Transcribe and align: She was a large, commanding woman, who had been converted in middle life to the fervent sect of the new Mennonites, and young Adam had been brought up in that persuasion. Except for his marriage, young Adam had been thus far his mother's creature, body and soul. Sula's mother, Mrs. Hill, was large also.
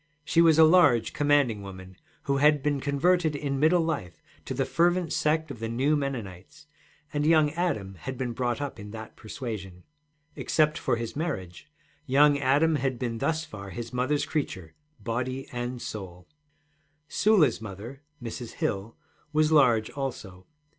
She 0.25 0.41
was 0.41 0.57
a 0.57 0.63
large, 0.63 1.13
commanding 1.13 1.61
woman, 1.61 1.95
who 2.23 2.37
had 2.37 2.63
been 2.63 2.79
converted 2.79 3.35
in 3.35 3.59
middle 3.59 3.83
life 3.83 4.19
to 4.45 4.55
the 4.55 4.65
fervent 4.65 5.13
sect 5.13 5.51
of 5.51 5.59
the 5.59 5.69
new 5.69 5.95
Mennonites, 5.95 6.65
and 7.13 7.23
young 7.23 7.51
Adam 7.51 7.93
had 7.93 8.17
been 8.17 8.33
brought 8.33 8.59
up 8.59 8.79
in 8.79 8.89
that 8.89 9.15
persuasion. 9.15 9.83
Except 10.35 10.75
for 10.79 10.95
his 10.95 11.15
marriage, 11.15 11.69
young 12.07 12.39
Adam 12.39 12.77
had 12.77 12.97
been 12.97 13.19
thus 13.19 13.45
far 13.45 13.69
his 13.69 13.93
mother's 13.93 14.25
creature, 14.25 14.73
body 14.99 15.47
and 15.51 15.79
soul. 15.83 16.27
Sula's 17.07 17.61
mother, 17.61 18.01
Mrs. 18.23 18.53
Hill, 18.53 18.97
was 19.31 19.51
large 19.51 19.91
also. 19.91 20.47